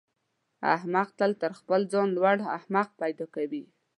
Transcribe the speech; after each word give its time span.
احمق 0.75 1.09
تل 1.19 1.31
تر 1.41 1.51
خپل 1.59 1.81
ځان 1.91 2.07
لوی 2.17 2.37
احمق 2.57 2.87
پیدا 3.01 3.25
کوي. 3.35 3.63